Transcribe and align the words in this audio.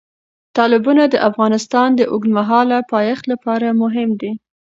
تالابونه 0.55 1.03
د 1.09 1.15
افغانستان 1.29 1.89
د 1.95 2.01
اوږدمهاله 2.11 2.77
پایښت 2.93 3.23
لپاره 3.31 3.67
مهم 3.81 4.09
دي. 4.21 4.31